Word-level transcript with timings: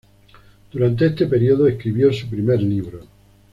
Durante 0.71 1.05
este 1.05 1.27
periodo 1.27 1.67
escribió 1.67 2.11
su 2.11 2.27
primer 2.27 2.59
libro. 2.63 3.01